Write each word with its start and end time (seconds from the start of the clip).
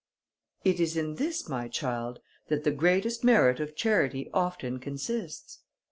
"It 0.63 0.79
is 0.79 0.97
in 0.97 1.17
this, 1.17 1.47
my 1.47 1.67
child, 1.67 2.21
that 2.47 2.63
the 2.63 2.71
greatest 2.71 3.23
merit 3.23 3.59
of 3.59 3.75
charity 3.75 4.31
often 4.33 4.79
consists. 4.79 5.59